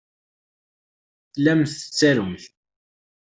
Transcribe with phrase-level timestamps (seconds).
[1.31, 2.43] Tellamt tettarumt.